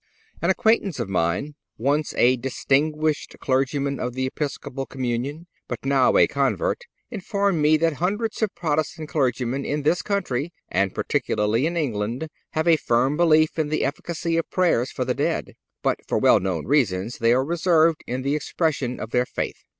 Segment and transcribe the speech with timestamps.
[0.41, 6.25] An acquaintance of mine, once a distinguished clergyman of the Episcopal communion, but now a
[6.25, 12.29] convert, informed me that hundreds of Protestant clergymen in this country, and particularly in England,
[12.53, 15.53] have a firm belief in the efficacy of prayers for the dead,
[15.83, 19.65] but for well known reasons they are reserved in the expression of their faith.